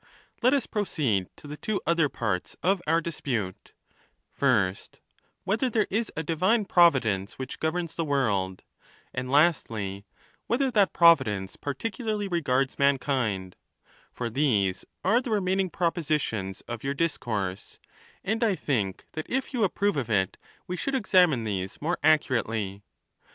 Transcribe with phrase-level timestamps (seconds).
[0.41, 3.71] Let us proceed to the two other parts of our dispute:
[4.31, 4.99] first,"
[5.43, 8.63] whether there is a divine providence which governs the world;"
[9.13, 10.07] and lastly,"
[10.47, 13.55] whether that providence particu larly regards mankind;"
[14.11, 17.77] for these are the remaining prop ositions of your discourse;
[18.23, 22.81] and I think that, if you approve of it, we should examine these more accurately.